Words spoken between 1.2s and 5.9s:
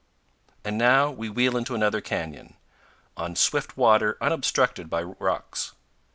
wheel into another canyon, on swift water unobstructed by rocks.